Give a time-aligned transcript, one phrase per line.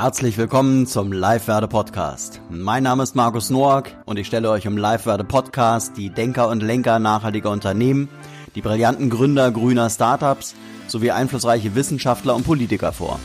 [0.00, 2.40] Herzlich willkommen zum Live-Werde Podcast.
[2.48, 6.62] Mein Name ist Markus Noack und ich stelle euch im Live-Werde Podcast die Denker und
[6.62, 8.08] Lenker nachhaltiger Unternehmen,
[8.54, 10.54] die brillanten Gründer grüner Startups
[10.86, 13.20] sowie einflussreiche Wissenschaftler und Politiker vor.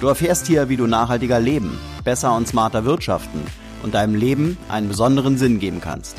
[0.00, 3.42] Du erfährst hier, wie du nachhaltiger leben, besser und smarter wirtschaften
[3.82, 6.16] und deinem Leben einen besonderen Sinn geben kannst.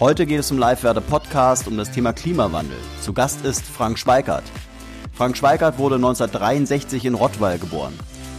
[0.00, 2.78] Heute geht es im Live-Werde Podcast um das Thema Klimawandel.
[3.02, 4.42] Zu Gast ist Frank Schweikert.
[5.12, 7.94] Frank Schweikert wurde 1963 in Rottweil geboren.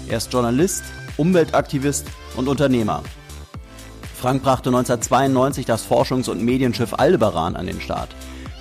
[0.10, 0.84] Er ist Journalist,
[1.18, 3.04] Umweltaktivist und Unternehmer.
[4.20, 8.10] Frank brachte 1992 das Forschungs- und Medienschiff Aldebaran an den Start.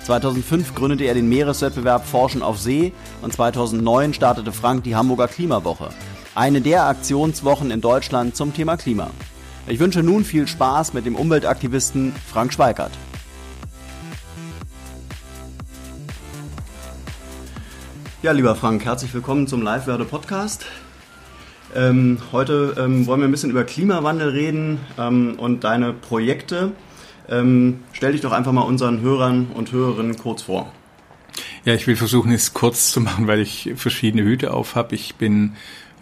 [0.03, 5.89] 2005 gründete er den Meereswettbewerb Forschen auf See und 2009 startete Frank die Hamburger Klimawoche,
[6.35, 9.09] eine der Aktionswochen in Deutschland zum Thema Klima.
[9.67, 12.91] Ich wünsche nun viel Spaß mit dem Umweltaktivisten Frank Schweikert.
[18.21, 20.65] Ja, lieber Frank, herzlich willkommen zum Live-Werde Podcast.
[21.75, 26.71] Ähm, heute ähm, wollen wir ein bisschen über Klimawandel reden ähm, und deine Projekte.
[27.29, 30.71] Ähm, stell dich doch einfach mal unseren Hörern und Hörerinnen kurz vor.
[31.65, 34.95] Ja, ich will versuchen, es kurz zu machen, weil ich verschiedene Hüte auf habe.
[34.95, 35.53] Ich bin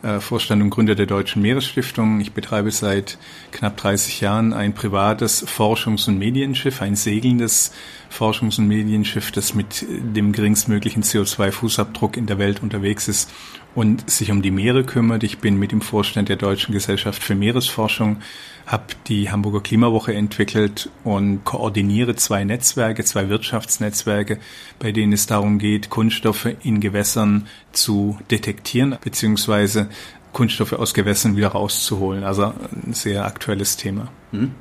[0.04, 2.22] äh, Vorstand und Gründer der Deutschen Meeresstiftung.
[2.22, 3.18] Ich betreibe seit
[3.52, 7.74] knapp 30 Jahren ein privates Forschungs- und Medienschiff, ein segelndes
[8.09, 13.31] Forschungs- und Medienschiff, das mit dem geringstmöglichen CO2-Fußabdruck in der Welt unterwegs ist
[13.78, 15.22] und sich um die Meere kümmert.
[15.22, 18.17] Ich bin mit dem Vorstand der Deutschen Gesellschaft für Meeresforschung,
[18.66, 24.39] habe die Hamburger Klimawoche entwickelt und koordiniere zwei Netzwerke, zwei Wirtschaftsnetzwerke,
[24.80, 29.89] bei denen es darum geht, Kunststoffe in Gewässern zu detektieren, beziehungsweise
[30.34, 32.23] Kunststoffe aus Gewässern wieder rauszuholen.
[32.23, 32.45] Also
[32.84, 34.08] ein sehr aktuelles Thema.
[34.31, 34.56] Hm.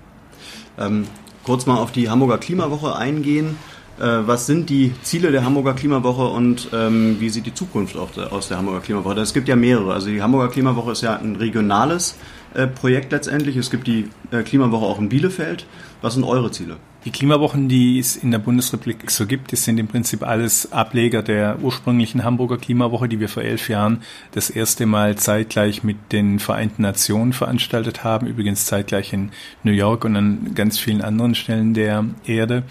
[0.78, 1.06] Ähm,
[1.42, 3.56] kurz mal auf die Hamburger Klimawoche eingehen.
[3.98, 8.48] Äh, was sind die Ziele der Hamburger Klimawoche und ähm, wie sieht die Zukunft aus
[8.48, 9.20] der Hamburger Klimawoche?
[9.20, 9.94] Es gibt ja mehrere.
[9.94, 12.17] Also die Hamburger Klimawoche ist ja ein regionales
[12.55, 13.56] äh, Projekt letztendlich.
[13.56, 15.67] Es gibt die äh, Klimawoche auch in Bielefeld.
[16.02, 16.77] Was sind eure Ziele?
[17.06, 21.23] Die Klimawochen, die es in der Bundesrepublik so gibt, das sind im Prinzip alles Ableger
[21.23, 24.02] der ursprünglichen Hamburger Klimawoche, die wir vor elf Jahren
[24.33, 28.27] das erste Mal zeitgleich mit den Vereinten Nationen veranstaltet haben.
[28.27, 29.30] Übrigens zeitgleich in
[29.62, 32.64] New York und an ganz vielen anderen Stellen der Erde.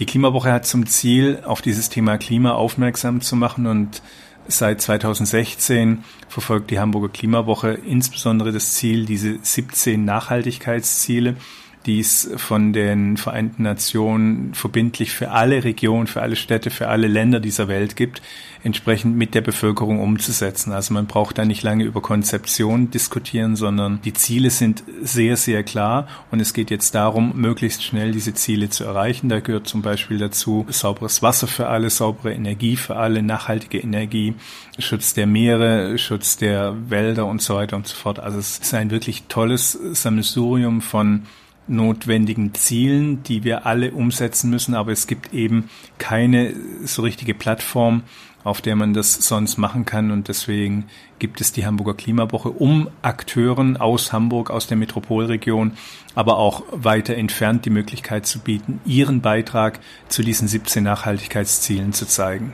[0.00, 4.00] Die Klimawoche hat zum Ziel, auf dieses Thema Klima aufmerksam zu machen und
[4.48, 11.36] seit 2016 verfolgt die Hamburger Klimawoche insbesondere das Ziel, diese 17 Nachhaltigkeitsziele
[11.86, 17.06] die es von den Vereinten Nationen verbindlich für alle Regionen, für alle Städte, für alle
[17.06, 18.20] Länder dieser Welt gibt,
[18.62, 20.72] entsprechend mit der Bevölkerung umzusetzen.
[20.72, 25.62] Also man braucht da nicht lange über Konzeption diskutieren, sondern die Ziele sind sehr, sehr
[25.62, 29.30] klar und es geht jetzt darum, möglichst schnell diese Ziele zu erreichen.
[29.30, 34.34] Da gehört zum Beispiel dazu sauberes Wasser für alle, saubere Energie für alle, nachhaltige Energie,
[34.78, 38.18] Schutz der Meere, Schutz der Wälder und so weiter und so fort.
[38.18, 41.22] Also es ist ein wirklich tolles Sammelsurium von
[41.70, 46.54] notwendigen Zielen, die wir alle umsetzen müssen, aber es gibt eben keine
[46.84, 48.02] so richtige Plattform,
[48.42, 50.86] auf der man das sonst machen kann und deswegen
[51.18, 55.72] gibt es die Hamburger Klimawoche, um Akteuren aus Hamburg, aus der Metropolregion,
[56.14, 62.06] aber auch weiter entfernt die Möglichkeit zu bieten, ihren Beitrag zu diesen 17 Nachhaltigkeitszielen zu
[62.06, 62.52] zeigen.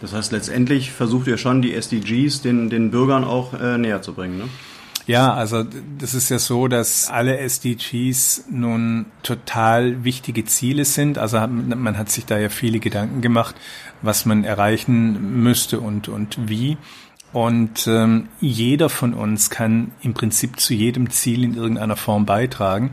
[0.00, 4.12] Das heißt, letztendlich versucht ihr schon die SDGs den, den Bürgern auch äh, näher zu
[4.12, 4.44] bringen, ne?
[5.06, 5.64] Ja, also
[5.98, 11.18] das ist ja so, dass alle SDGs nun total wichtige Ziele sind.
[11.18, 13.54] Also man hat sich da ja viele Gedanken gemacht,
[14.00, 16.78] was man erreichen müsste und, und wie.
[17.34, 22.92] Und ähm, jeder von uns kann im Prinzip zu jedem Ziel in irgendeiner Form beitragen.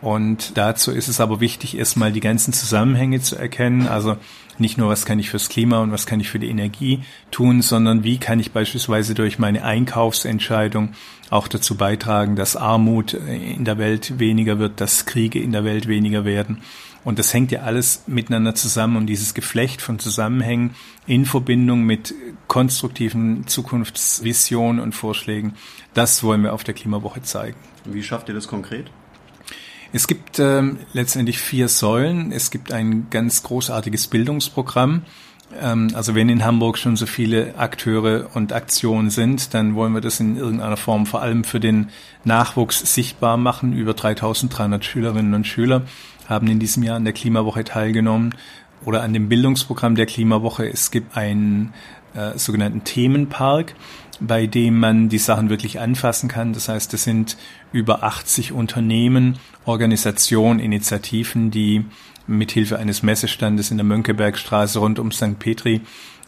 [0.00, 3.86] Und dazu ist es aber wichtig, erstmal die ganzen Zusammenhänge zu erkennen.
[3.86, 4.16] Also
[4.58, 7.00] nicht nur, was kann ich fürs Klima und was kann ich für die Energie
[7.30, 10.90] tun, sondern wie kann ich beispielsweise durch meine Einkaufsentscheidung
[11.28, 15.86] auch dazu beitragen, dass Armut in der Welt weniger wird, dass Kriege in der Welt
[15.86, 16.62] weniger werden.
[17.02, 20.74] Und das hängt ja alles miteinander zusammen und dieses Geflecht von Zusammenhängen
[21.06, 22.14] in Verbindung mit
[22.46, 25.54] konstruktiven Zukunftsvisionen und Vorschlägen,
[25.94, 27.56] das wollen wir auf der Klimawoche zeigen.
[27.86, 28.90] Wie schafft ihr das konkret?
[29.92, 32.30] Es gibt ähm, letztendlich vier Säulen.
[32.32, 35.02] Es gibt ein ganz großartiges Bildungsprogramm.
[35.60, 40.00] Ähm, also wenn in Hamburg schon so viele Akteure und Aktionen sind, dann wollen wir
[40.00, 41.90] das in irgendeiner Form vor allem für den
[42.24, 43.72] Nachwuchs sichtbar machen.
[43.72, 45.82] Über 3300 Schülerinnen und Schüler
[46.28, 48.34] haben in diesem Jahr an der Klimawoche teilgenommen
[48.84, 50.68] oder an dem Bildungsprogramm der Klimawoche.
[50.68, 51.74] Es gibt einen
[52.14, 53.74] äh, sogenannten Themenpark,
[54.20, 56.52] bei dem man die Sachen wirklich anfassen kann.
[56.52, 57.36] Das heißt, es sind
[57.72, 61.84] über 80 Unternehmen, Organisationen, Initiativen, die
[62.26, 65.38] mithilfe eines Messestandes in der Mönckebergstraße rund um St.
[65.38, 65.80] Petri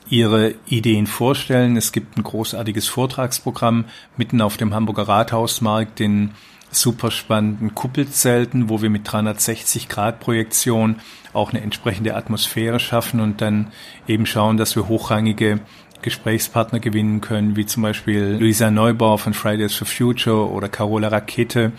[0.09, 1.77] ihre Ideen vorstellen.
[1.77, 3.85] Es gibt ein großartiges Vortragsprogramm
[4.17, 6.33] mitten auf dem Hamburger Rathausmarkt, den
[6.71, 10.97] super spannenden Kuppelzelten, wo wir mit 360 Grad Projektion
[11.33, 13.73] auch eine entsprechende Atmosphäre schaffen und dann
[14.09, 15.61] eben schauen, dass wir hochrangige
[16.03, 21.73] Gesprächspartner gewinnen können, wie zum Beispiel Luisa Neubauer von Fridays for Future oder Carola Rakete,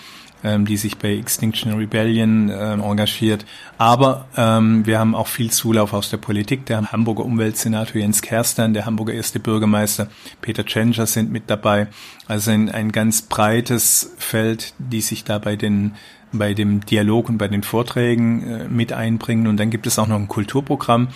[0.43, 3.45] ähm, die sich bei Extinction Rebellion ähm, engagiert.
[3.77, 6.65] Aber ähm, wir haben auch viel Zulauf aus der Politik.
[6.65, 10.07] Der Hamburger Umweltsenator Jens Kerstan, der Hamburger erste Bürgermeister
[10.41, 11.87] Peter Tschentscher sind mit dabei.
[12.27, 15.93] Also ein, ein ganz breites Feld, die sich da bei den
[16.35, 19.47] bei dem Dialog und bei den Vorträgen äh, mit einbringen.
[19.47, 21.09] Und dann gibt es auch noch ein Kulturprogramm,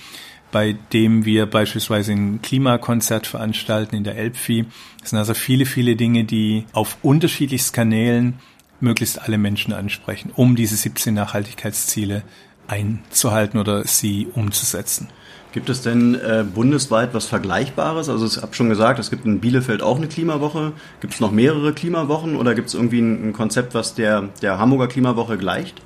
[0.51, 4.65] bei dem wir beispielsweise ein Klimakonzert veranstalten in der Elbphie.
[5.01, 8.39] Das sind also viele, viele Dinge, die auf unterschiedlichsten Kanälen
[8.79, 12.23] möglichst alle Menschen ansprechen, um diese 17 Nachhaltigkeitsziele
[12.67, 15.09] einzuhalten oder sie umzusetzen.
[15.53, 18.09] Gibt es denn äh, bundesweit was Vergleichbares?
[18.09, 20.73] Also ich habe schon gesagt, es gibt in Bielefeld auch eine Klimawoche.
[20.99, 24.59] Gibt es noch mehrere Klimawochen oder gibt es irgendwie ein, ein, Konzept, was der, der
[24.59, 25.81] Hamburger Klimawoche gleicht?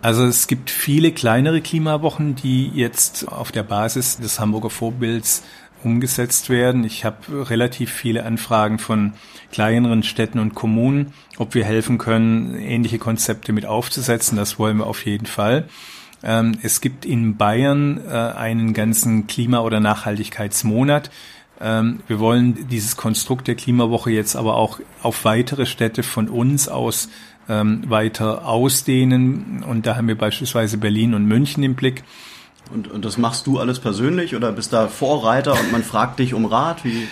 [0.00, 5.42] Also es gibt viele kleinere Klimawochen, die jetzt auf der Basis des Hamburger Vorbilds
[5.82, 6.84] umgesetzt werden.
[6.84, 9.14] Ich habe relativ viele Anfragen von
[9.52, 14.36] kleineren Städten und Kommunen, ob wir helfen können, ähnliche Konzepte mit aufzusetzen.
[14.36, 15.68] Das wollen wir auf jeden Fall.
[16.22, 21.10] Ähm, es gibt in Bayern äh, einen ganzen Klima- oder Nachhaltigkeitsmonat.
[21.60, 26.68] Ähm, wir wollen dieses Konstrukt der Klimawoche jetzt aber auch auf weitere Städte von uns
[26.68, 27.08] aus
[27.48, 29.64] ähm, weiter ausdehnen.
[29.66, 32.04] Und da haben wir beispielsweise Berlin und München im Blick.
[32.72, 36.34] Und, und das machst du alles persönlich oder bist da Vorreiter und man fragt dich
[36.34, 36.84] um Rat?
[36.84, 37.08] Wie?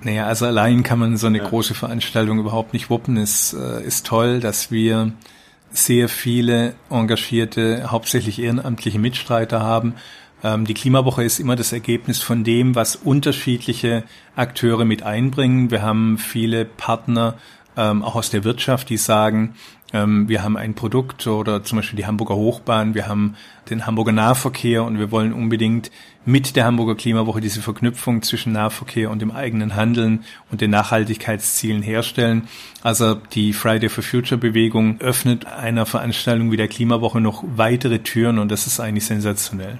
[0.00, 1.44] Naja, also allein kann man so eine ja.
[1.44, 3.16] große Veranstaltung überhaupt nicht wuppen.
[3.16, 5.12] Es äh, ist toll, dass wir
[5.70, 9.94] sehr viele engagierte, hauptsächlich ehrenamtliche Mitstreiter haben.
[10.42, 14.04] Ähm, die Klimawoche ist immer das Ergebnis von dem, was unterschiedliche
[14.36, 15.70] Akteure mit einbringen.
[15.70, 17.34] Wir haben viele Partner,
[17.78, 19.54] ähm, auch aus der Wirtschaft, die sagen,
[19.92, 23.36] ähm, wir haben ein Produkt oder zum Beispiel die Hamburger Hochbahn, wir haben
[23.70, 25.90] den Hamburger Nahverkehr und wir wollen unbedingt
[26.26, 31.80] mit der Hamburger Klimawoche diese Verknüpfung zwischen Nahverkehr und dem eigenen Handeln und den Nachhaltigkeitszielen
[31.80, 32.48] herstellen.
[32.82, 38.38] Also die Friday for Future Bewegung öffnet einer Veranstaltung wie der Klimawoche noch weitere Türen
[38.38, 39.78] und das ist eigentlich sensationell.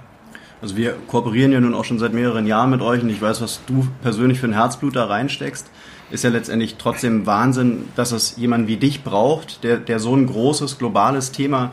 [0.61, 3.41] Also wir kooperieren ja nun auch schon seit mehreren Jahren mit euch und ich weiß,
[3.41, 5.69] was du persönlich für ein Herzblut da reinsteckst
[6.11, 10.25] ist ja letztendlich trotzdem Wahnsinn, dass es jemanden wie dich braucht, der, der so ein
[10.27, 11.71] großes globales Thema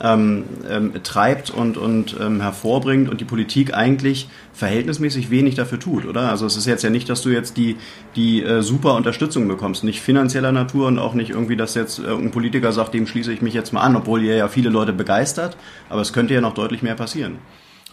[0.00, 6.06] ähm, ähm, treibt und, und ähm, hervorbringt und die Politik eigentlich verhältnismäßig wenig dafür tut,
[6.06, 6.30] oder?
[6.30, 7.76] Also es ist jetzt ja nicht, dass du jetzt die,
[8.14, 12.08] die äh, super Unterstützung bekommst, nicht finanzieller Natur und auch nicht irgendwie, dass jetzt äh,
[12.08, 14.92] ein Politiker sagt, dem schließe ich mich jetzt mal an, obwohl ihr ja viele Leute
[14.92, 15.56] begeistert,
[15.88, 17.38] aber es könnte ja noch deutlich mehr passieren.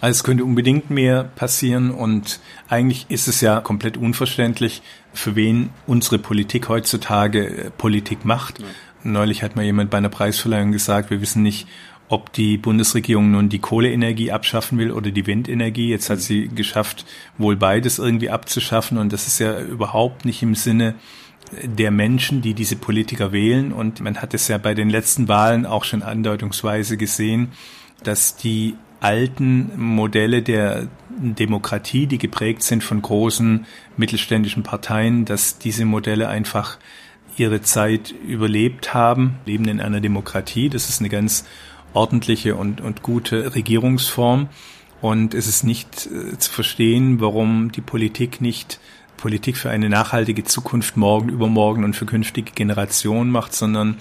[0.03, 4.81] Also es könnte unbedingt mehr passieren und eigentlich ist es ja komplett unverständlich,
[5.13, 8.59] für wen unsere Politik heutzutage äh, Politik macht.
[8.59, 8.65] Ja.
[9.03, 11.69] Neulich hat mal jemand bei einer Preisverleihung gesagt, wir wissen nicht,
[12.09, 15.91] ob die Bundesregierung nun die Kohleenergie abschaffen will oder die Windenergie.
[15.91, 17.05] Jetzt hat sie geschafft,
[17.37, 20.95] wohl beides irgendwie abzuschaffen und das ist ja überhaupt nicht im Sinne
[21.63, 23.71] der Menschen, die diese Politiker wählen.
[23.71, 27.53] Und man hat es ja bei den letzten Wahlen auch schon andeutungsweise gesehen,
[28.03, 33.65] dass die alten Modelle der Demokratie, die geprägt sind von großen
[33.97, 36.77] mittelständischen Parteien, dass diese Modelle einfach
[37.37, 40.69] ihre Zeit überlebt haben, leben in einer Demokratie.
[40.69, 41.45] Das ist eine ganz
[41.93, 44.49] ordentliche und, und gute Regierungsform.
[45.01, 48.79] Und es ist nicht äh, zu verstehen, warum die Politik nicht
[49.17, 53.99] Politik für eine nachhaltige Zukunft morgen, übermorgen und für künftige Generationen macht, sondern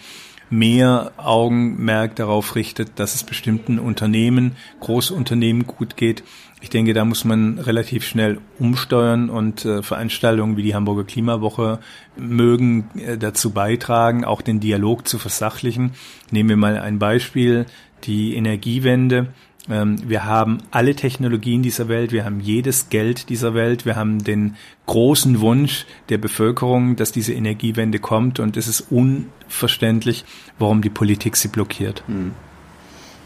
[0.52, 6.23] mehr Augenmerk darauf richtet, dass es bestimmten Unternehmen, Großunternehmen gut geht.
[6.61, 11.80] Ich denke, da muss man relativ schnell umsteuern und äh, Veranstaltungen wie die Hamburger Klimawoche
[12.16, 15.94] mögen äh, dazu beitragen, auch den Dialog zu versachlichen.
[16.30, 17.66] Nehmen wir mal ein Beispiel,
[18.04, 19.28] die Energiewende.
[19.69, 24.25] Ähm, wir haben alle Technologien dieser Welt, wir haben jedes Geld dieser Welt, wir haben
[24.25, 30.25] den großen Wunsch der Bevölkerung, dass diese Energiewende kommt und es ist unverständlich,
[30.59, 32.02] warum die Politik sie blockiert.
[32.07, 32.33] Hm.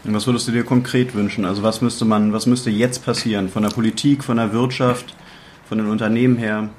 [0.03, 1.43] Was würdest du dir konkret wünschen?
[1.43, 3.49] Also was müsste man, was müsste jetzt passieren?
[3.49, 5.15] Von der Politik, von der Wirtschaft,
[5.67, 6.69] von den Unternehmen her?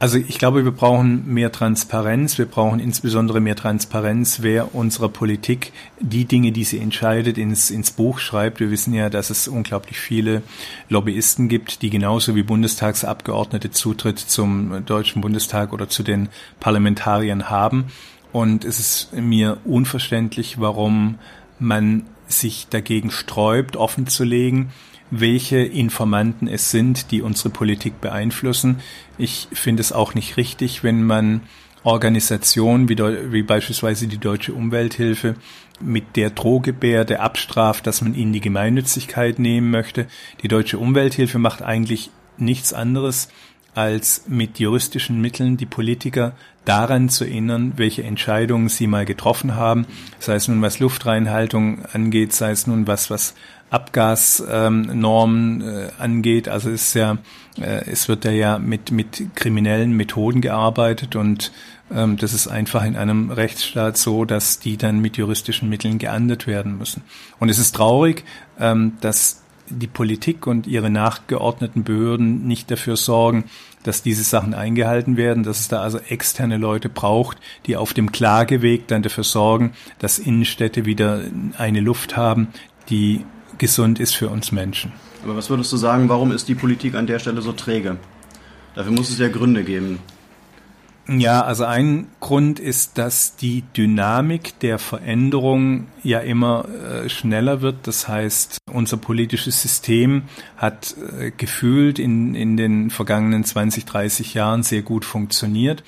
[0.00, 2.38] Also ich glaube, wir brauchen mehr Transparenz.
[2.38, 7.90] Wir brauchen insbesondere mehr Transparenz, wer unserer Politik die Dinge, die sie entscheidet, ins, ins
[7.90, 8.60] Buch schreibt.
[8.60, 10.42] Wir wissen ja, dass es unglaublich viele
[10.88, 16.28] Lobbyisten gibt, die genauso wie Bundestagsabgeordnete Zutritt zum Deutschen Bundestag oder zu den
[16.60, 17.86] Parlamentariern haben.
[18.30, 21.18] Und es ist mir unverständlich, warum
[21.58, 24.70] man sich dagegen sträubt, offenzulegen,
[25.10, 28.80] welche Informanten es sind, die unsere Politik beeinflussen.
[29.16, 31.42] Ich finde es auch nicht richtig, wenn man
[31.82, 35.36] Organisationen wie, wie beispielsweise die Deutsche Umwelthilfe
[35.80, 40.06] mit der Drohgebärde abstraft, dass man ihnen die Gemeinnützigkeit nehmen möchte.
[40.42, 43.28] Die Deutsche Umwelthilfe macht eigentlich nichts anderes,
[43.74, 46.32] als mit juristischen Mitteln die Politiker
[46.64, 49.86] daran zu erinnern, welche Entscheidungen sie mal getroffen haben,
[50.18, 53.34] sei es nun was Luftreinhaltung angeht, sei es nun was, was
[53.70, 56.48] Abgasnormen ähm, äh, angeht.
[56.48, 57.18] Also ist ja,
[57.60, 61.52] äh, es wird ja mit, mit kriminellen Methoden gearbeitet und
[61.90, 66.46] ähm, das ist einfach in einem Rechtsstaat so, dass die dann mit juristischen Mitteln geahndet
[66.46, 67.02] werden müssen.
[67.38, 68.24] Und es ist traurig,
[68.58, 73.44] ähm, dass die Politik und ihre nachgeordneten Behörden nicht dafür sorgen,
[73.82, 78.10] dass diese Sachen eingehalten werden, dass es da also externe Leute braucht, die auf dem
[78.10, 81.20] Klageweg dann dafür sorgen, dass Innenstädte wieder
[81.58, 82.48] eine Luft haben,
[82.88, 83.24] die
[83.58, 84.92] gesund ist für uns Menschen.
[85.24, 87.96] Aber was würdest du sagen, warum ist die Politik an der Stelle so träge?
[88.74, 89.98] Dafür muss es ja Gründe geben.
[91.10, 97.86] Ja, also ein Grund ist, dass die Dynamik der Veränderung ja immer äh, schneller wird.
[97.86, 100.24] Das heißt, unser politisches System
[100.58, 105.82] hat äh, gefühlt in, in den vergangenen 20, 30 Jahren sehr gut funktioniert.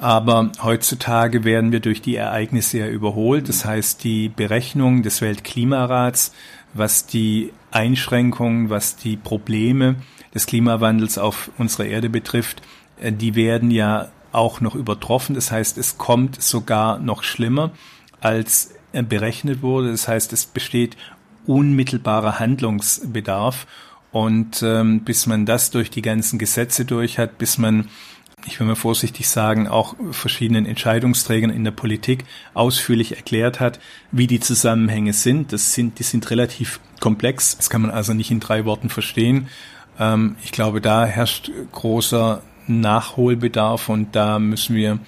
[0.00, 3.50] Aber heutzutage werden wir durch die Ereignisse ja überholt.
[3.50, 6.32] Das heißt, die Berechnung des Weltklimarats
[6.74, 9.96] was die Einschränkungen, was die Probleme
[10.34, 12.62] des Klimawandels auf unserer Erde betrifft,
[13.00, 15.34] äh, die werden ja auch noch übertroffen.
[15.34, 17.70] Das heißt, es kommt sogar noch schlimmer,
[18.20, 19.90] als äh, berechnet wurde.
[19.90, 20.96] Das heißt, es besteht
[21.46, 23.66] unmittelbarer Handlungsbedarf.
[24.10, 27.88] Und ähm, bis man das durch die ganzen Gesetze durch hat, bis man
[28.48, 32.24] ich will mal vorsichtig sagen, auch verschiedenen Entscheidungsträgern in der Politik
[32.54, 33.78] ausführlich erklärt hat,
[34.10, 35.52] wie die Zusammenhänge sind.
[35.52, 37.56] Das sind, die sind relativ komplex.
[37.56, 39.48] Das kann man also nicht in drei Worten verstehen.
[39.98, 44.98] Ähm, ich glaube, da herrscht großer Nachholbedarf und da müssen wir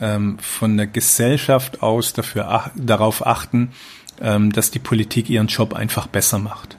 [0.00, 3.72] ähm, von der Gesellschaft aus dafür darauf achten,
[4.20, 6.76] ähm, dass die Politik ihren Job einfach besser macht.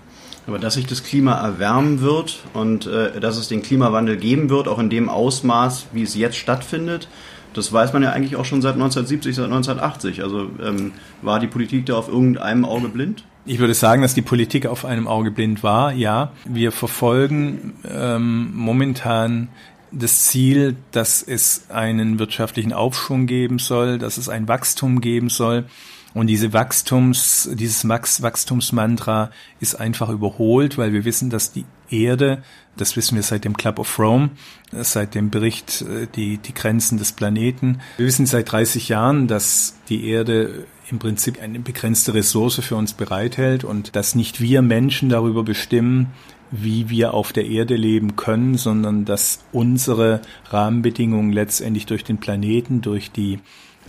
[0.47, 4.67] Aber dass sich das Klima erwärmen wird und äh, dass es den Klimawandel geben wird,
[4.67, 7.07] auch in dem Ausmaß, wie es jetzt stattfindet,
[7.53, 10.23] das weiß man ja eigentlich auch schon seit 1970, seit 1980.
[10.23, 13.23] Also ähm, war die Politik da auf irgendeinem Auge blind?
[13.45, 15.91] Ich würde sagen, dass die Politik auf einem Auge blind war.
[15.93, 19.49] Ja, wir verfolgen ähm, momentan
[19.91, 25.65] das Ziel, dass es einen wirtschaftlichen Aufschwung geben soll, dass es ein Wachstum geben soll.
[26.13, 32.43] Und diese Wachstums, dieses Wachstumsmantra ist einfach überholt, weil wir wissen, dass die Erde,
[32.75, 34.31] das wissen wir seit dem Club of Rome,
[34.71, 37.79] seit dem Bericht äh, die, die Grenzen des Planeten.
[37.97, 42.93] Wir wissen seit 30 Jahren, dass die Erde im Prinzip eine begrenzte Ressource für uns
[42.93, 46.07] bereithält und dass nicht wir Menschen darüber bestimmen,
[46.51, 52.81] wie wir auf der Erde leben können, sondern dass unsere Rahmenbedingungen letztendlich durch den Planeten,
[52.81, 53.39] durch die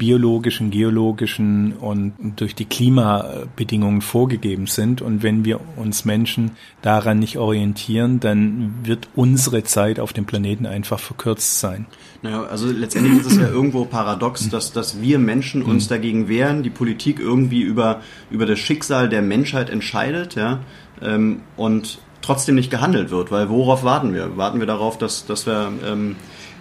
[0.02, 5.00] biologischen, geologischen und durch die Klimabedingungen vorgegeben sind.
[5.00, 6.50] Und wenn wir uns Menschen
[6.82, 11.86] daran nicht orientieren, dann wird unsere Zeit auf dem Planeten einfach verkürzt sein.
[12.20, 16.64] Naja, also letztendlich ist es ja irgendwo paradox, dass, dass wir Menschen uns dagegen wehren,
[16.64, 20.62] die Politik irgendwie über, über das Schicksal der Menschheit entscheidet, ja,
[21.00, 24.36] ähm, und trotzdem nicht gehandelt wird, weil worauf warten wir?
[24.36, 26.16] Warten wir darauf, dass, dass wir ähm,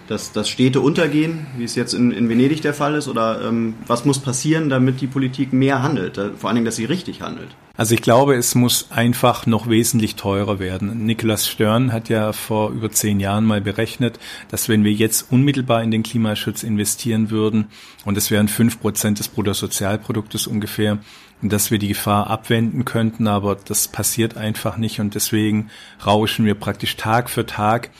[0.08, 3.08] dass, dass Städte untergehen, wie es jetzt in, in Venedig der Fall ist?
[3.08, 6.20] Oder ähm, was muss passieren, damit die Politik mehr handelt?
[6.36, 7.48] Vor allen Dingen, dass sie richtig handelt.
[7.74, 11.06] Also ich glaube, es muss einfach noch wesentlich teurer werden.
[11.06, 14.18] Nicholas Stern hat ja vor über zehn Jahren mal berechnet,
[14.50, 17.68] dass wenn wir jetzt unmittelbar in den Klimaschutz investieren würden,
[18.04, 20.98] und das wären fünf Prozent des Bruttosozialproduktes ungefähr,
[21.40, 25.70] dass wir die Gefahr abwenden könnten, aber das passiert einfach nicht und deswegen
[26.06, 27.90] rauschen wir praktisch Tag für Tag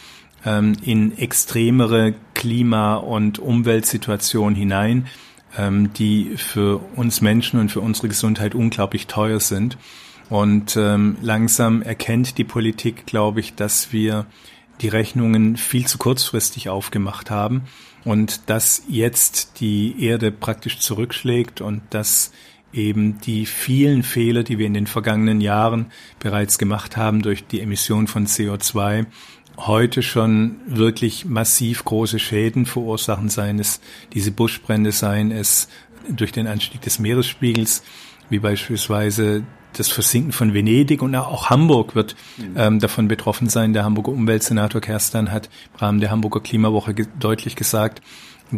[0.44, 5.06] ähm, in extremere Klima- und Umweltsituationen hinein,
[5.56, 9.76] ähm, die für uns Menschen und für unsere Gesundheit unglaublich teuer sind.
[10.30, 14.26] Und ähm, langsam erkennt die Politik, glaube ich, dass wir
[14.80, 17.62] die Rechnungen viel zu kurzfristig aufgemacht haben
[18.04, 22.32] und dass jetzt die Erde praktisch zurückschlägt und dass
[22.72, 25.86] eben die vielen Fehler, die wir in den vergangenen Jahren
[26.18, 29.06] bereits gemacht haben durch die Emission von CO2,
[29.58, 33.80] heute schon wirklich massiv große Schäden verursachen, seien es
[34.12, 35.68] diese Buschbrände, seien es
[36.08, 37.82] durch den Anstieg des Meeresspiegels,
[38.30, 42.54] wie beispielsweise das Versinken von Venedig und auch Hamburg wird mhm.
[42.56, 43.72] ähm, davon betroffen sein.
[43.72, 48.02] Der Hamburger Umweltsenator Kerstan hat im Rahmen der Hamburger Klimawoche ge deutlich gesagt,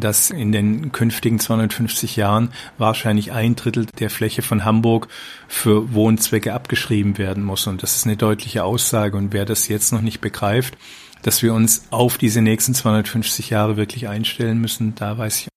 [0.01, 5.09] dass in den künftigen 250 Jahren wahrscheinlich ein Drittel der Fläche von Hamburg
[5.49, 7.67] für Wohnzwecke abgeschrieben werden muss.
[7.67, 9.17] Und das ist eine deutliche Aussage.
[9.17, 10.77] Und wer das jetzt noch nicht begreift,
[11.23, 15.49] dass wir uns auf diese nächsten 250 Jahre wirklich einstellen müssen, da weiß ich.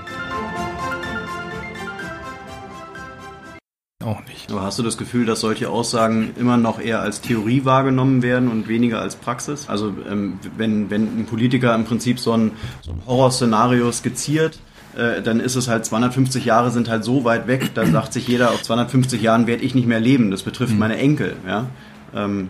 [4.05, 4.51] Auch nicht.
[4.51, 8.49] Aber hast du das Gefühl, dass solche Aussagen immer noch eher als Theorie wahrgenommen werden
[8.49, 9.69] und weniger als Praxis?
[9.69, 14.59] Also ähm, wenn, wenn ein Politiker im Prinzip so ein, so ein Horrorszenario skizziert,
[14.97, 18.27] äh, dann ist es halt 250 Jahre sind halt so weit weg, da sagt sich
[18.29, 20.31] jeder, auf 250 Jahren werde ich nicht mehr leben.
[20.31, 20.79] Das betrifft mhm.
[20.79, 21.37] meine Enkel.
[21.47, 21.67] Ja?
[22.15, 22.49] Ähm,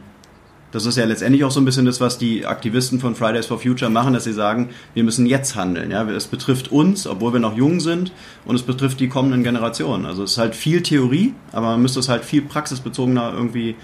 [0.72, 3.58] das ist ja letztendlich auch so ein bisschen das, was die Aktivisten von Fridays for
[3.58, 5.90] Future machen, dass sie sagen, wir müssen jetzt handeln.
[5.90, 8.12] Ja, es betrifft uns, obwohl wir noch jung sind,
[8.44, 10.04] und es betrifft die kommenden Generationen.
[10.06, 13.76] Also es ist halt viel Theorie, aber man müsste es halt viel praxisbezogener irgendwie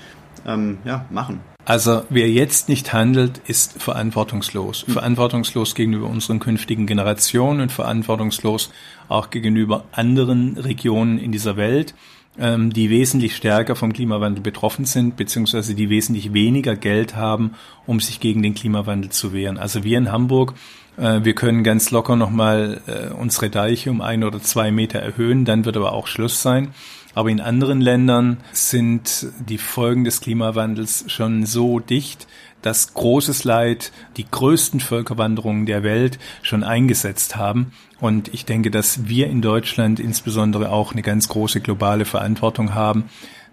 [0.47, 1.41] ähm, ja, machen.
[1.65, 4.87] Also wer jetzt nicht handelt, ist verantwortungslos.
[4.87, 4.93] Mhm.
[4.93, 8.71] Verantwortungslos gegenüber unseren künftigen Generationen und verantwortungslos
[9.09, 11.95] auch gegenüber anderen Regionen in dieser Welt,
[12.39, 17.53] ähm, die wesentlich stärker vom Klimawandel betroffen sind, beziehungsweise die wesentlich weniger Geld haben,
[17.87, 19.59] um sich gegen den Klimawandel zu wehren.
[19.59, 20.55] Also wir in Hamburg
[20.97, 25.65] wir können ganz locker nochmal äh, unsere Deiche um ein oder zwei Meter erhöhen, dann
[25.65, 26.75] wird aber auch Schluss sein.
[27.15, 32.27] Aber in anderen Ländern sind die Folgen des Klimawandels schon so dicht,
[32.63, 37.73] dass großes Leid die größten Völkerwanderungen der Welt schon eingesetzt haben.
[38.01, 43.05] Und ich denke, dass wir in Deutschland insbesondere auch eine ganz große globale Verantwortung haben,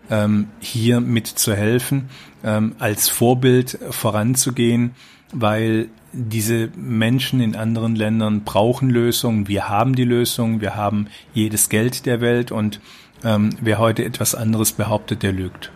[0.09, 2.09] ähm, hier mitzuhelfen,
[2.43, 4.91] ähm, als Vorbild voranzugehen,
[5.33, 9.47] weil diese Menschen in anderen Ländern brauchen Lösungen.
[9.47, 12.79] Wir haben die Lösungen, wir haben jedes Geld der Welt und
[13.23, 15.71] ähm, wer heute etwas anderes behauptet, der lügt.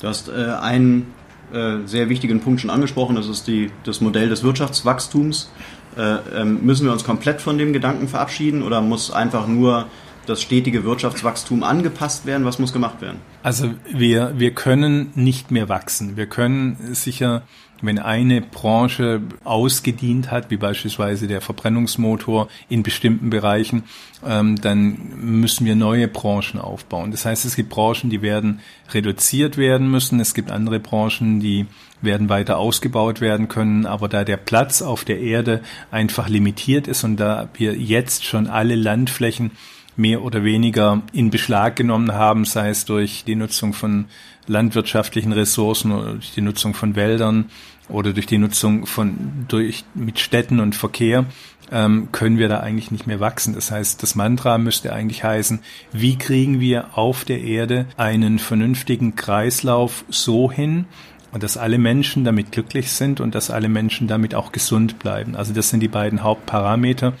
[0.00, 1.12] Du hast äh, einen
[1.52, 5.50] äh, sehr wichtigen Punkt schon angesprochen, das ist die, das Modell des Wirtschaftswachstums.
[5.96, 9.86] Äh, ähm, müssen wir uns komplett von dem Gedanken verabschieden oder muss einfach nur
[10.26, 12.44] das stetige Wirtschaftswachstum angepasst werden?
[12.44, 13.18] Was muss gemacht werden?
[13.42, 16.16] Also wir, wir können nicht mehr wachsen.
[16.16, 17.42] Wir können sicher
[17.82, 23.82] wenn eine Branche ausgedient hat, wie beispielsweise der Verbrennungsmotor in bestimmten Bereichen,
[24.26, 27.10] ähm, dann müssen wir neue Branchen aufbauen.
[27.10, 28.60] Das heißt, es gibt Branchen, die werden
[28.92, 30.20] reduziert werden müssen.
[30.20, 31.66] Es gibt andere Branchen, die
[32.00, 33.84] werden weiter ausgebaut werden können.
[33.84, 38.46] Aber da der Platz auf der Erde einfach limitiert ist und da wir jetzt schon
[38.46, 39.50] alle Landflächen
[39.96, 44.06] mehr oder weniger in Beschlag genommen haben, sei es durch die Nutzung von
[44.46, 47.50] landwirtschaftlichen Ressourcen oder durch die Nutzung von Wäldern
[47.88, 51.26] oder durch die Nutzung von durch mit Städten und Verkehr
[51.70, 53.54] ähm, können wir da eigentlich nicht mehr wachsen.
[53.54, 55.60] Das heißt, das Mantra müsste eigentlich heißen,
[55.92, 60.86] wie kriegen wir auf der Erde einen vernünftigen Kreislauf so hin,
[61.32, 65.34] und dass alle Menschen damit glücklich sind und dass alle Menschen damit auch gesund bleiben.
[65.34, 67.14] Also das sind die beiden Hauptparameter.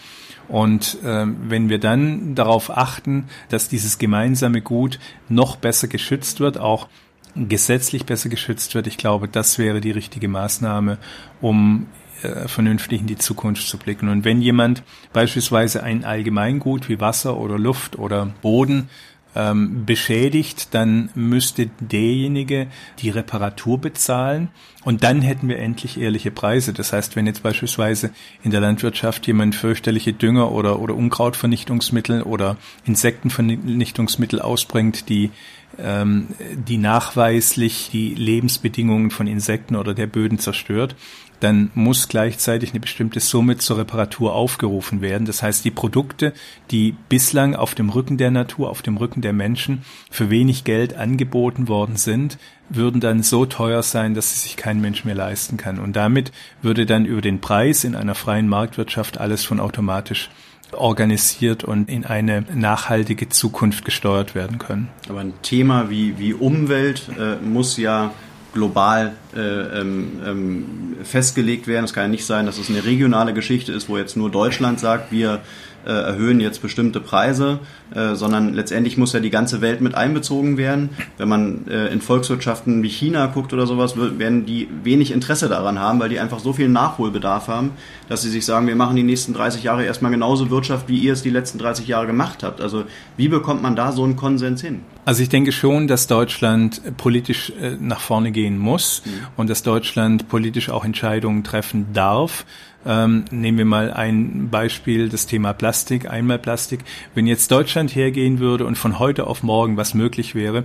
[0.48, 4.98] Und äh, wenn wir dann darauf achten, dass dieses gemeinsame Gut
[5.28, 6.88] noch besser geschützt wird, auch
[7.34, 8.86] gesetzlich besser geschützt wird.
[8.86, 10.98] Ich glaube, das wäre die richtige Maßnahme,
[11.40, 11.86] um
[12.22, 14.08] äh, vernünftig in die Zukunft zu blicken.
[14.08, 18.88] Und wenn jemand beispielsweise ein Allgemeingut wie Wasser oder Luft oder Boden
[19.34, 22.66] ähm, beschädigt, dann müsste derjenige
[22.98, 24.48] die Reparatur bezahlen
[24.84, 26.72] und dann hätten wir endlich ehrliche Preise.
[26.72, 28.10] Das heißt, wenn jetzt beispielsweise
[28.42, 35.30] in der Landwirtschaft jemand fürchterliche Dünger oder, oder Unkrautvernichtungsmittel oder Insektenvernichtungsmittel ausbringt, die
[35.78, 36.28] ähm,
[36.68, 40.94] die nachweislich die Lebensbedingungen von Insekten oder der Böden zerstört,
[41.42, 45.26] dann muss gleichzeitig eine bestimmte Summe zur Reparatur aufgerufen werden.
[45.26, 46.32] Das heißt, die Produkte,
[46.70, 50.94] die bislang auf dem Rücken der Natur, auf dem Rücken der Menschen für wenig Geld
[50.94, 55.56] angeboten worden sind, würden dann so teuer sein, dass es sich kein Mensch mehr leisten
[55.56, 55.78] kann.
[55.78, 60.30] Und damit würde dann über den Preis in einer freien Marktwirtschaft alles von automatisch
[60.72, 64.88] organisiert und in eine nachhaltige Zukunft gesteuert werden können.
[65.08, 68.12] Aber ein Thema wie, wie Umwelt äh, muss ja
[68.52, 71.84] global äh, ähm, ähm, festgelegt werden.
[71.84, 74.78] Es kann ja nicht sein, dass es eine regionale Geschichte ist, wo jetzt nur Deutschland
[74.78, 75.40] sagt, wir
[75.84, 77.58] äh, erhöhen jetzt bestimmte Preise,
[77.94, 80.90] äh, sondern letztendlich muss ja die ganze Welt mit einbezogen werden.
[81.18, 85.80] Wenn man äh, in Volkswirtschaften wie China guckt oder sowas, werden die wenig Interesse daran
[85.80, 87.72] haben, weil die einfach so viel Nachholbedarf haben,
[88.08, 91.14] dass sie sich sagen, wir machen die nächsten 30 Jahre erstmal genauso Wirtschaft, wie ihr
[91.14, 92.60] es die letzten 30 Jahre gemacht habt.
[92.60, 92.84] Also
[93.16, 94.82] wie bekommt man da so einen Konsens hin?
[95.04, 99.10] Also ich denke schon, dass Deutschland politisch äh, nach vorne gehen muss mhm.
[99.36, 102.46] und dass Deutschland politisch auch Entscheidungen treffen darf.
[102.84, 106.80] Ähm, nehmen wir mal ein Beispiel, das Thema Plastik, Einmalplastik.
[107.14, 110.64] Wenn jetzt Deutschland hergehen würde und von heute auf morgen, was möglich wäre,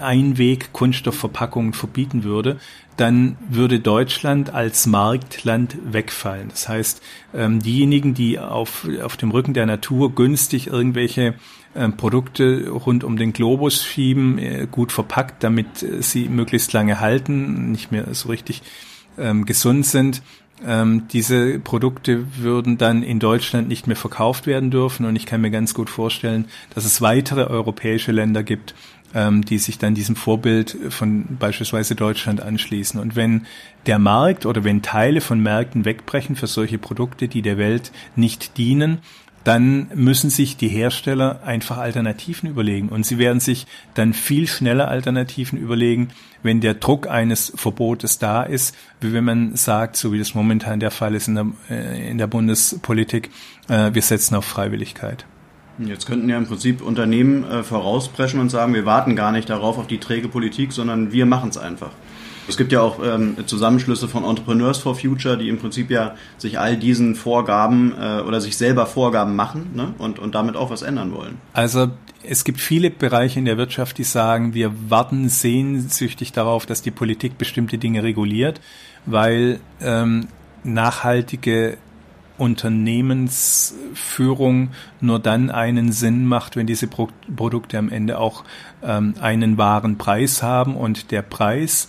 [0.00, 2.58] Einweg Kunststoffverpackungen verbieten würde,
[2.96, 6.48] dann würde Deutschland als Marktland wegfallen.
[6.48, 7.02] Das heißt,
[7.34, 11.34] ähm, diejenigen, die auf, auf dem Rücken der Natur günstig irgendwelche
[11.96, 17.72] Produkte rund um den Globus schieben, äh, gut verpackt, damit äh, sie möglichst lange halten,
[17.72, 18.62] nicht mehr so richtig
[19.18, 20.22] ähm, gesund sind,
[20.66, 25.40] ähm, diese Produkte würden dann in Deutschland nicht mehr verkauft werden dürfen und ich kann
[25.40, 28.74] mir ganz gut vorstellen, dass es weitere europäische Länder gibt,
[29.14, 33.00] ähm, die sich dann diesem Vorbild von beispielsweise Deutschland anschließen.
[33.00, 33.46] Und wenn
[33.86, 38.56] der Markt oder wenn Teile von Märkten wegbrechen für solche Produkte, die der Welt nicht
[38.56, 38.98] dienen,
[39.44, 42.88] dann müssen sich die Hersteller einfach Alternativen überlegen.
[42.88, 46.08] Und sie werden sich dann viel schneller Alternativen überlegen,
[46.42, 50.80] wenn der Druck eines Verbotes da ist, wie wenn man sagt, so wie das momentan
[50.80, 53.30] der Fall ist in der, äh, in der Bundespolitik,
[53.68, 55.26] äh, wir setzen auf Freiwilligkeit.
[55.78, 59.76] Jetzt könnten ja im Prinzip Unternehmen äh, vorauspreschen und sagen, wir warten gar nicht darauf
[59.76, 61.90] auf die träge Politik, sondern wir machen es einfach.
[62.48, 66.58] Es gibt ja auch ähm, Zusammenschlüsse von Entrepreneurs for Future, die im Prinzip ja sich
[66.58, 69.94] all diesen Vorgaben äh, oder sich selber Vorgaben machen ne?
[69.98, 71.38] und, und damit auch was ändern wollen.
[71.52, 71.90] Also
[72.22, 76.90] es gibt viele Bereiche in der Wirtschaft, die sagen, wir warten sehnsüchtig darauf, dass die
[76.90, 78.60] Politik bestimmte Dinge reguliert,
[79.06, 80.28] weil ähm,
[80.64, 81.76] nachhaltige
[82.36, 88.42] Unternehmensführung nur dann einen Sinn macht, wenn diese Pro Produkte am Ende auch
[88.82, 91.88] ähm, einen wahren Preis haben und der Preis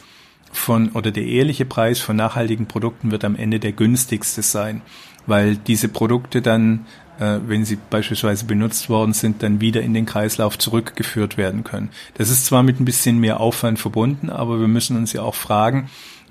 [0.57, 4.81] von oder der ehrliche Preis von nachhaltigen Produkten wird am Ende der günstigste sein,
[5.25, 6.85] weil diese Produkte dann,
[7.19, 11.89] äh, wenn sie beispielsweise benutzt worden sind, dann wieder in den Kreislauf zurückgeführt werden können.
[12.15, 15.35] Das ist zwar mit ein bisschen mehr Aufwand verbunden, aber wir müssen uns ja auch
[15.35, 15.89] fragen,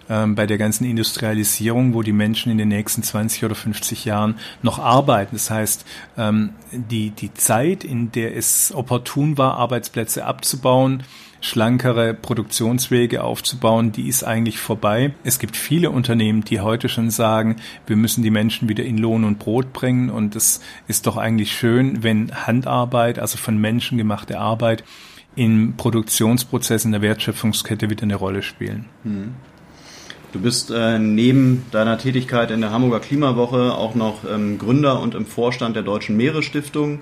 [0.09, 4.37] ähm, bei der ganzen Industrialisierung, wo die Menschen in den nächsten 20 oder 50 Jahren
[4.63, 5.35] noch arbeiten.
[5.35, 5.87] Das heißt,
[6.19, 11.05] ähm, die, die Zeit, in der es opportun war, Arbeitsplätze abzubauen,
[11.45, 15.13] schlankere Produktionswege aufzubauen, die ist eigentlich vorbei.
[15.25, 19.25] Es gibt viele Unternehmen, die heute schon sagen, wir müssen die Menschen wieder in Lohn
[19.25, 24.41] und Brot bringen und es ist doch eigentlich schön, wenn Handarbeit, also von Menschen gemachte
[24.41, 24.85] Arbeit,
[25.37, 28.87] im Produktionsprozess in der Wertschöpfungskette wieder eine Rolle spielen.
[29.03, 29.35] Hm.
[30.33, 35.15] Du bist äh, neben deiner Tätigkeit in der Hamburger Klimawoche auch noch ähm, Gründer und
[35.15, 37.01] im Vorstand der Deutschen Meeresstiftung.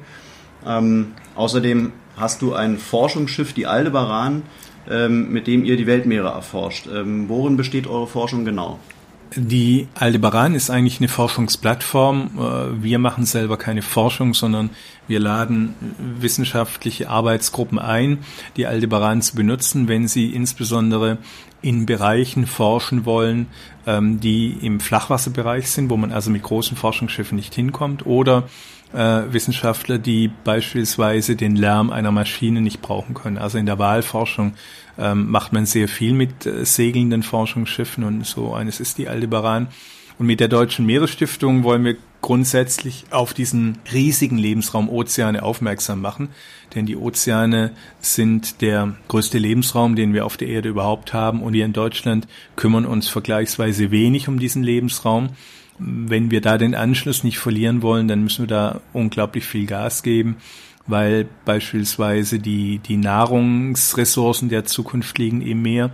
[0.67, 4.43] Ähm, außerdem hast du ein Forschungsschiff, die Aldebaran,
[4.91, 6.89] ähm, mit dem ihr die Weltmeere erforscht.
[6.93, 8.79] Ähm, worin besteht eure Forschung genau?
[9.35, 12.31] Die Aldebaran ist eigentlich eine Forschungsplattform.
[12.37, 14.71] Äh, wir machen selber keine Forschung, sondern
[15.09, 15.75] wir laden
[16.19, 18.19] wissenschaftliche Arbeitsgruppen ein,
[18.57, 21.19] die Aldebaran zu benutzen, wenn sie insbesondere
[21.63, 23.47] in Bereichen forschen wollen,
[23.87, 28.49] ähm, die im Flachwasserbereich sind, wo man also mit großen Forschungsschiffen nicht hinkommt, oder
[28.93, 33.39] äh, Wissenschaftler, die beispielsweise den Lärm einer Maschine nicht brauchen können.
[33.39, 34.55] Also in der Wahlforschung
[34.99, 39.69] ähm, macht man sehr viel mit äh, segelnden Forschungsschiffen und so eines ist die Aldebaran.
[40.19, 46.29] Und mit der Deutschen Meeresstiftung wollen wir grundsätzlich auf diesen riesigen Lebensraum Ozeane aufmerksam machen.
[46.75, 51.43] Denn die Ozeane sind der größte Lebensraum, den wir auf der Erde überhaupt haben.
[51.43, 55.31] Und wir in Deutschland kümmern uns vergleichsweise wenig um diesen Lebensraum
[55.85, 60.03] wenn wir da den Anschluss nicht verlieren wollen, dann müssen wir da unglaublich viel Gas
[60.03, 60.37] geben,
[60.87, 65.91] weil beispielsweise die, die Nahrungsressourcen der Zukunft liegen im Meer.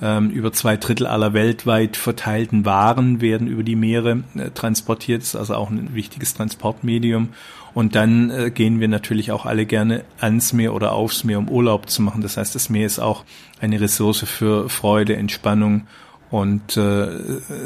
[0.00, 5.36] Ähm, über zwei Drittel aller weltweit verteilten Waren werden über die Meere äh, transportiert, ist
[5.36, 7.28] also auch ein wichtiges Transportmedium.
[7.72, 11.48] Und dann äh, gehen wir natürlich auch alle gerne ans Meer oder aufs Meer, um
[11.48, 12.20] Urlaub zu machen.
[12.20, 13.24] Das heißt, das Meer ist auch
[13.60, 15.86] eine Ressource für Freude, Entspannung
[16.32, 17.08] und äh,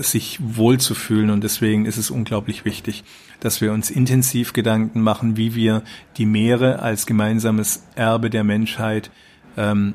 [0.03, 1.31] sich wohlzufühlen.
[1.31, 3.05] Und deswegen ist es unglaublich wichtig,
[3.41, 5.83] dass wir uns intensiv Gedanken machen, wie wir
[6.17, 9.11] die Meere als gemeinsames Erbe der Menschheit
[9.57, 9.95] ähm,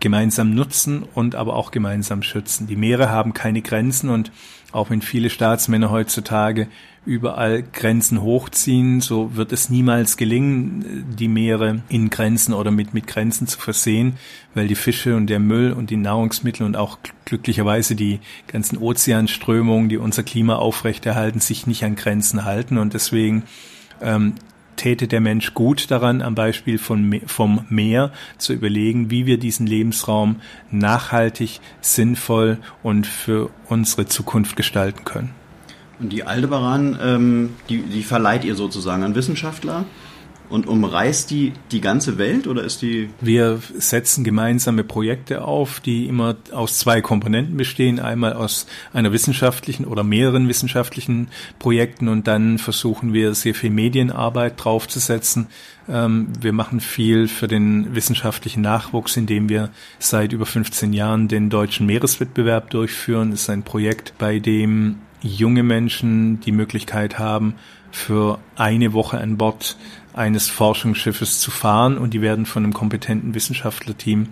[0.00, 2.66] gemeinsam nutzen und aber auch gemeinsam schützen.
[2.66, 4.30] Die Meere haben keine Grenzen und
[4.74, 6.66] auch wenn viele Staatsmänner heutzutage
[7.06, 13.06] überall Grenzen hochziehen, so wird es niemals gelingen, die Meere in Grenzen oder mit, mit
[13.06, 14.14] Grenzen zu versehen,
[14.54, 19.88] weil die Fische und der Müll und die Nahrungsmittel und auch glücklicherweise die ganzen Ozeanströmungen,
[19.88, 22.78] die unser Klima aufrechterhalten, sich nicht an Grenzen halten.
[22.78, 23.44] Und deswegen
[24.00, 24.34] ähm,
[24.76, 29.66] täte der Mensch gut daran, am Beispiel von, vom Meer zu überlegen, wie wir diesen
[29.66, 30.36] Lebensraum
[30.70, 35.30] nachhaltig, sinnvoll und für unsere Zukunft gestalten können.
[36.00, 39.84] Und die Aldebaran, ähm, die, die verleiht ihr sozusagen an Wissenschaftler?
[40.54, 43.10] Und umreißt die die ganze Welt oder ist die?
[43.20, 47.98] Wir setzen gemeinsame Projekte auf, die immer aus zwei Komponenten bestehen.
[47.98, 51.26] Einmal aus einer wissenschaftlichen oder mehreren wissenschaftlichen
[51.58, 55.48] Projekten und dann versuchen wir sehr viel Medienarbeit draufzusetzen.
[55.88, 61.50] Ähm, wir machen viel für den wissenschaftlichen Nachwuchs, indem wir seit über 15 Jahren den
[61.50, 63.32] deutschen Meereswettbewerb durchführen.
[63.32, 67.56] Das ist ein Projekt, bei dem junge Menschen die Möglichkeit haben,
[67.90, 69.76] für eine Woche an Bord
[70.14, 74.28] eines Forschungsschiffes zu fahren und die werden von einem kompetenten Wissenschaftlerteam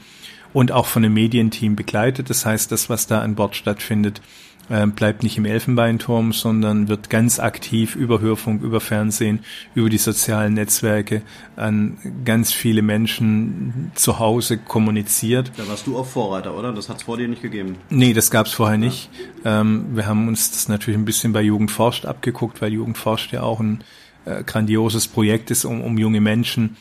[0.53, 2.31] und auch von einem Medienteam begleitet.
[2.31, 4.21] Das heißt, das, was da an Bord stattfindet,
[4.68, 9.40] äh, bleibt nicht im Elfenbeinturm, sondern wird ganz aktiv über Hörfunk, über Fernsehen,
[9.75, 11.23] über die sozialen Netzwerke
[11.57, 15.53] an ganz viele Menschen zu Hause kommuniziert.
[15.57, 16.73] Da warst du auch Vorreiter, oder?
[16.73, 17.77] Das hat es vor dir nicht gegeben.
[17.90, 18.85] Nee, das gab es vorher ja.
[18.85, 19.11] nicht.
[19.45, 23.33] Ähm, wir haben uns das natürlich ein bisschen bei Jugend forscht abgeguckt, weil Jugend forscht
[23.33, 23.83] ja auch ein
[24.25, 26.77] äh, grandioses Projekt ist, um, um junge Menschen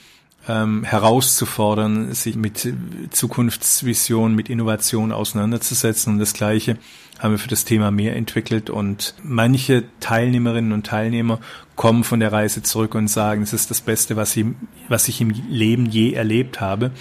[0.47, 2.67] ähm, herauszufordern, sich mit
[3.12, 6.13] Zukunftsvision, mit Innovation auseinanderzusetzen.
[6.13, 6.77] Und das Gleiche
[7.19, 8.69] haben wir für das Thema Meer entwickelt.
[8.69, 11.39] Und manche Teilnehmerinnen und Teilnehmer
[11.75, 14.45] kommen von der Reise zurück und sagen, es ist das Beste, was ich,
[14.88, 16.91] was ich im Leben je erlebt habe.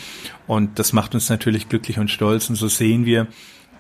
[0.47, 2.51] Und das macht uns natürlich glücklich und stolz.
[2.51, 3.27] Und so sehen wir,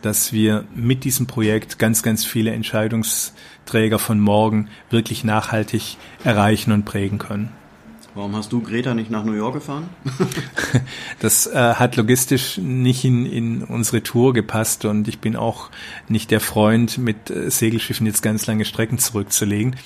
[0.02, 6.84] dass wir mit diesem Projekt ganz, ganz viele Entscheidungsträger von morgen wirklich nachhaltig erreichen und
[6.84, 7.50] prägen können.
[8.14, 9.88] Warum hast du Greta nicht nach New York gefahren?
[11.20, 15.70] das äh, hat logistisch nicht in, in unsere Tour gepasst und ich bin auch
[16.08, 19.76] nicht der Freund, mit äh, Segelschiffen jetzt ganz lange Strecken zurückzulegen.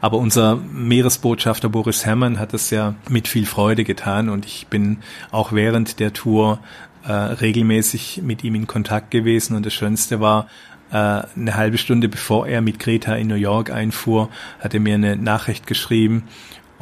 [0.00, 4.98] Aber unser Meeresbotschafter Boris Herrmann hat das ja mit viel Freude getan und ich bin
[5.30, 6.60] auch während der Tour
[7.06, 9.56] äh, regelmäßig mit ihm in Kontakt gewesen.
[9.56, 10.48] Und das Schönste war,
[10.90, 14.28] äh, eine halbe Stunde bevor er mit Greta in New York einfuhr,
[14.60, 16.24] hat er mir eine Nachricht geschrieben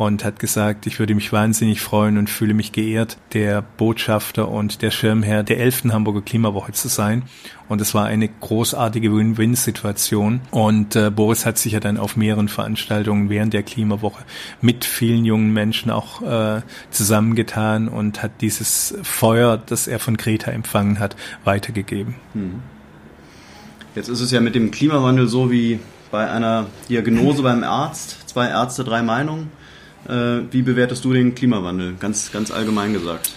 [0.01, 4.81] und hat gesagt, ich würde mich wahnsinnig freuen und fühle mich geehrt, der Botschafter und
[4.81, 5.93] der Schirmherr der 11.
[5.93, 7.25] Hamburger Klimawoche zu sein.
[7.69, 10.41] Und es war eine großartige Win-Win-Situation.
[10.53, 14.25] Und äh, Boris hat sich ja dann auf mehreren Veranstaltungen während der Klimawoche
[14.63, 20.51] mit vielen jungen Menschen auch äh, zusammengetan und hat dieses Feuer, das er von Greta
[20.51, 22.15] empfangen hat, weitergegeben.
[22.33, 22.63] Hm.
[23.95, 25.79] Jetzt ist es ja mit dem Klimawandel so wie
[26.11, 28.17] bei einer Diagnose beim Arzt.
[28.31, 29.60] Zwei Ärzte, drei Meinungen.
[30.09, 31.95] Äh, wie bewertest du den Klimawandel?
[31.99, 33.33] Ganz, ganz allgemein gesagt.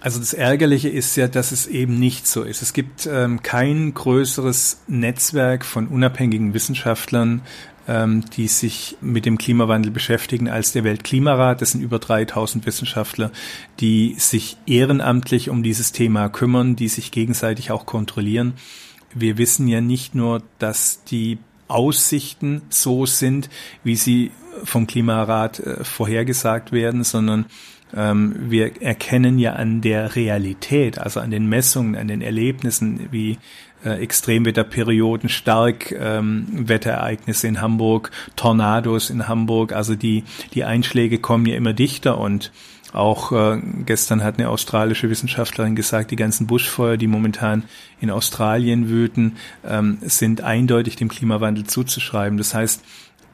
[0.00, 2.60] Also das Ärgerliche ist ja, dass es eben nicht so ist.
[2.60, 7.42] Es gibt ähm, kein größeres Netzwerk von unabhängigen Wissenschaftlern,
[7.86, 11.62] ähm, die sich mit dem Klimawandel beschäftigen, als der Weltklimarat.
[11.62, 13.30] Das sind über 3000 Wissenschaftler,
[13.78, 18.54] die sich ehrenamtlich um dieses Thema kümmern, die sich gegenseitig auch kontrollieren.
[19.14, 21.38] Wir wissen ja nicht nur, dass die
[21.68, 23.50] Aussichten so sind,
[23.84, 24.32] wie sie
[24.64, 27.46] vom Klimarat äh, vorhergesagt werden, sondern
[27.94, 33.38] ähm, wir erkennen ja an der Realität, also an den Messungen, an den Erlebnissen, wie
[33.84, 41.54] äh, Extremwetterperioden, Starkwetterereignisse ähm, in Hamburg, Tornados in Hamburg, also die, die Einschläge kommen ja
[41.56, 42.50] immer dichter und
[42.92, 47.64] auch äh, gestern hat eine australische Wissenschaftlerin gesagt, die ganzen Buschfeuer, die momentan
[48.00, 49.36] in Australien wüten,
[49.66, 52.36] ähm, sind eindeutig dem Klimawandel zuzuschreiben.
[52.36, 52.84] Das heißt,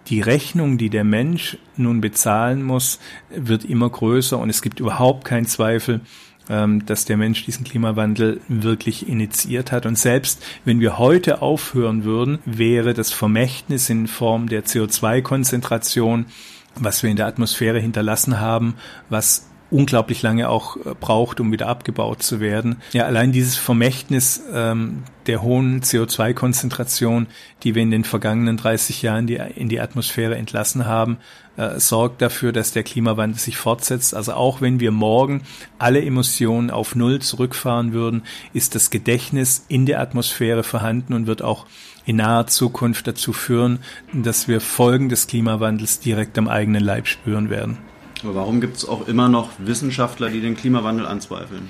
[0.09, 2.99] die Rechnung, die der Mensch nun bezahlen muss,
[3.31, 6.01] wird immer größer und es gibt überhaupt keinen Zweifel,
[6.49, 9.87] ähm, dass der Mensch diesen Klimawandel wirklich initiiert hat.
[9.87, 16.27] Und selbst wenn wir heute aufhören würden, wäre das Vermächtnis in Form der CO2-Konzentration,
[16.75, 18.75] was wir in der Atmosphäre hinterlassen haben,
[19.09, 22.77] was unglaublich lange auch äh, braucht, um wieder abgebaut zu werden.
[22.93, 27.27] Ja, allein dieses Vermächtnis ähm, der hohen CO2-Konzentration,
[27.63, 31.19] die wir in den vergangenen 30 Jahren die, in die Atmosphäre entlassen haben,
[31.57, 34.15] äh, sorgt dafür, dass der Klimawandel sich fortsetzt.
[34.15, 35.43] Also auch wenn wir morgen
[35.79, 41.43] alle Emissionen auf Null zurückfahren würden, ist das Gedächtnis in der Atmosphäre vorhanden und wird
[41.43, 41.67] auch
[42.07, 43.81] in naher Zukunft dazu führen,
[44.15, 47.77] dass wir Folgen des Klimawandels direkt am eigenen Leib spüren werden.
[48.23, 51.69] Aber warum gibt es auch immer noch Wissenschaftler, die den Klimawandel anzweifeln?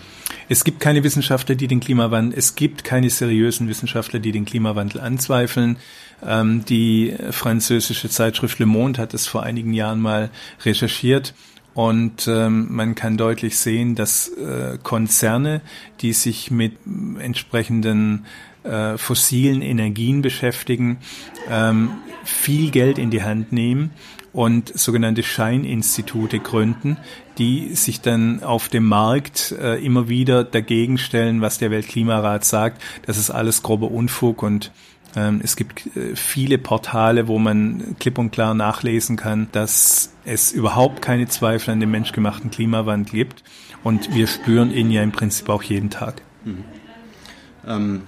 [0.49, 5.01] Es gibt keine Wissenschaftler, die den Klimawandel, es gibt keine seriösen Wissenschaftler, die den Klimawandel
[5.01, 5.77] anzweifeln.
[6.25, 10.31] Ähm, die französische Zeitschrift Le Monde hat es vor einigen Jahren mal
[10.65, 11.35] recherchiert.
[11.75, 15.61] Und ähm, man kann deutlich sehen, dass äh, Konzerne,
[16.01, 16.73] die sich mit
[17.21, 18.27] entsprechenden
[18.65, 20.99] äh, fossilen Energien beschäftigen,
[21.49, 21.91] ähm,
[22.25, 23.93] viel Geld in die Hand nehmen
[24.33, 26.97] und sogenannte Scheininstitute gründen,
[27.39, 32.83] die sich dann auf dem Markt äh, immer wieder dagegen stellen, was der Weltklimarat sagt.
[33.07, 34.73] Das ist alles grober Unfug und
[35.17, 40.53] ähm, es gibt äh, viele Portale, wo man klipp und klar nachlesen kann, dass es
[40.53, 43.43] überhaupt keine Zweifel an dem menschgemachten Klimawandel gibt.
[43.85, 46.21] Und wir spüren ihn ja im Prinzip auch jeden Tag.
[46.45, 46.65] Mhm.
[47.67, 48.03] Ähm,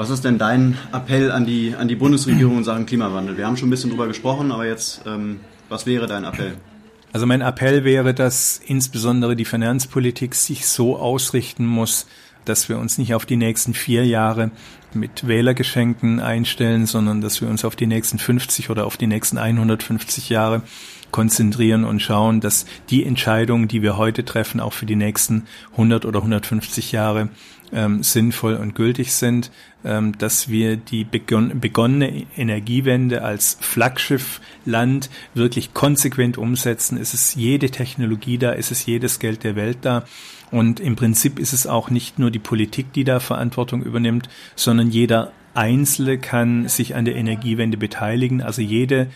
[0.00, 3.36] was ist denn dein Appell an die, an die Bundesregierung in Sachen Klimawandel?
[3.36, 6.54] Wir haben schon ein bisschen drüber gesprochen, aber jetzt, ähm, was wäre dein Appell?
[7.12, 12.06] Also mein Appell wäre, dass insbesondere die Finanzpolitik sich so ausrichten muss,
[12.46, 14.52] dass wir uns nicht auf die nächsten vier Jahre
[14.94, 19.36] mit Wählergeschenken einstellen, sondern dass wir uns auf die nächsten 50 oder auf die nächsten
[19.36, 20.62] 150 Jahre
[21.10, 26.06] konzentrieren und schauen, dass die Entscheidungen, die wir heute treffen, auch für die nächsten 100
[26.06, 27.28] oder 150 Jahre
[27.72, 29.50] ähm, sinnvoll und gültig sind,
[29.84, 36.98] ähm, dass wir die begon begonnene Energiewende als Flaggschiffland wirklich konsequent umsetzen.
[36.98, 40.04] Es ist jede Technologie da, es ist jedes Geld der Welt da.
[40.50, 44.90] Und im Prinzip ist es auch nicht nur die Politik, die da Verantwortung übernimmt, sondern
[44.90, 48.42] jeder Einzelne kann sich an der Energiewende beteiligen.
[48.42, 49.08] Also jede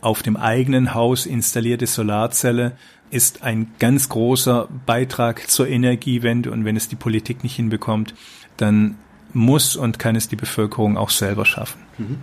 [0.00, 2.76] auf dem eigenen Haus installierte Solarzelle
[3.12, 8.14] ist ein ganz großer Beitrag zur Energiewende und wenn es die Politik nicht hinbekommt,
[8.56, 8.96] dann
[9.34, 11.80] muss und kann es die Bevölkerung auch selber schaffen.
[11.98, 12.18] Mhm.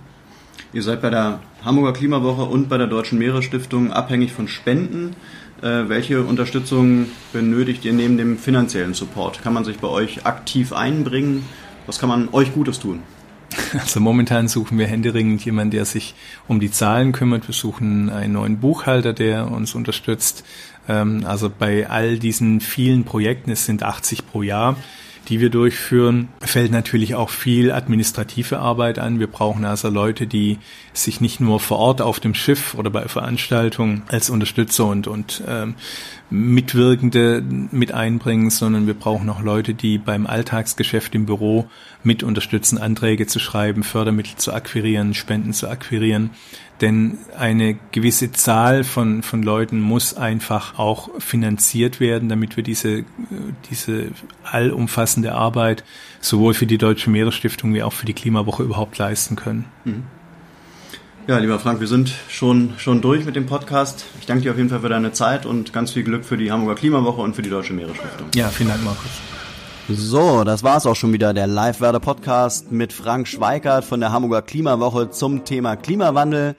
[0.73, 5.15] Ihr seid bei der Hamburger Klimawoche und bei der Deutschen Meeresstiftung abhängig von Spenden.
[5.61, 9.41] Äh, welche Unterstützung benötigt ihr neben dem finanziellen Support?
[9.41, 11.43] Kann man sich bei euch aktiv einbringen?
[11.85, 13.01] Was kann man euch Gutes tun?
[13.73, 16.15] Also momentan suchen wir händeringend jemanden, der sich
[16.47, 17.47] um die Zahlen kümmert.
[17.47, 20.43] Wir suchen einen neuen Buchhalter, der uns unterstützt.
[20.87, 24.75] Ähm, also bei all diesen vielen Projekten, es sind 80 pro Jahr,
[25.27, 29.19] die wir durchführen, fällt natürlich auch viel administrative Arbeit an.
[29.19, 30.57] Wir brauchen also Leute, die
[31.03, 35.41] sich nicht nur vor Ort auf dem Schiff oder bei Veranstaltungen als Unterstützer und, und
[35.47, 35.75] ähm,
[36.29, 41.67] Mitwirkende mit einbringen, sondern wir brauchen auch Leute, die beim Alltagsgeschäft im Büro
[42.03, 46.29] mit unterstützen, Anträge zu schreiben, Fördermittel zu akquirieren, Spenden zu akquirieren.
[46.81, 53.03] Denn eine gewisse Zahl von, von Leuten muss einfach auch finanziert werden, damit wir diese,
[53.69, 54.11] diese
[54.43, 55.83] allumfassende Arbeit
[56.21, 59.65] sowohl für die Deutsche Meeresstiftung wie auch für die Klimawoche überhaupt leisten können.
[59.83, 60.03] Mhm.
[61.29, 64.03] Ja, lieber Frank, wir sind schon, schon durch mit dem Podcast.
[64.19, 66.51] Ich danke dir auf jeden Fall für deine Zeit und ganz viel Glück für die
[66.51, 68.29] Hamburger Klimawoche und für die Deutsche Meeresstiftung.
[68.33, 69.11] Ja, vielen Dank, Markus.
[69.89, 75.11] So, das war's auch schon wieder, der Live-Werde-Podcast mit Frank Schweikert von der Hamburger Klimawoche
[75.11, 76.55] zum Thema Klimawandel.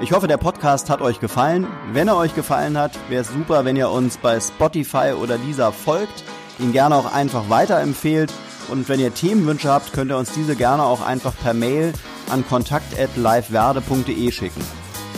[0.00, 1.66] Ich hoffe, der Podcast hat euch gefallen.
[1.92, 5.70] Wenn er euch gefallen hat, wäre es super, wenn ihr uns bei Spotify oder dieser
[5.70, 6.24] folgt,
[6.58, 8.32] ihn gerne auch einfach weiterempfehlt.
[8.68, 11.92] Und wenn ihr Themenwünsche habt, könnt ihr uns diese gerne auch einfach per Mail
[12.30, 14.60] an kontakt.liveverde.de schicken.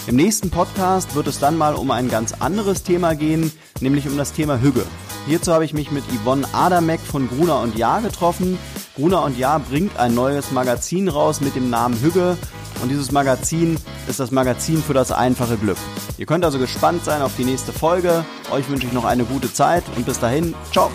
[0.06, 4.16] Im nächsten Podcast wird es dann mal um ein ganz anderes Thema gehen, nämlich um
[4.16, 4.84] das Thema Hügge.
[5.26, 8.58] Hierzu habe ich mich mit Yvonne Adamek von Gruner und Jahr getroffen.
[8.94, 12.38] Gruner und Jahr bringt ein neues Magazin raus mit dem Namen Hügge
[12.82, 15.78] und dieses Magazin ist das Magazin für das einfache Glück.
[16.18, 18.24] Ihr könnt also gespannt sein auf die nächste Folge.
[18.50, 20.90] Euch wünsche ich noch eine gute Zeit und bis dahin, ciao!